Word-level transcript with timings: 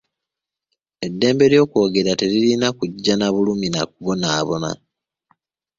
Eddembe 1.05 1.45
ly'okwogera 1.51 2.11
teririna 2.19 2.67
kujja 2.77 3.13
na 3.17 3.27
bulumi 3.33 3.67
na 3.71 3.81
kubonaabona. 3.91 4.69